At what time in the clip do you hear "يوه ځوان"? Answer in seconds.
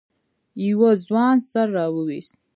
0.67-1.35